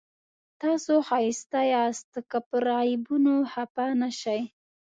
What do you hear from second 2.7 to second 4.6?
عیبونو خفه نه شئ.